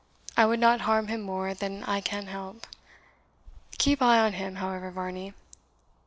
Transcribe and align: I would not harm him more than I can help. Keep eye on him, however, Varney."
I 0.35 0.47
would 0.47 0.59
not 0.59 0.81
harm 0.81 1.09
him 1.09 1.21
more 1.21 1.53
than 1.53 1.83
I 1.83 2.01
can 2.01 2.25
help. 2.25 2.65
Keep 3.77 4.01
eye 4.01 4.17
on 4.17 4.33
him, 4.33 4.55
however, 4.55 4.89
Varney." 4.89 5.35